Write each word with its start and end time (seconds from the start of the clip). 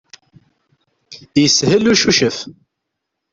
Yeshel 1.41 1.85
ucucef. 1.91 2.37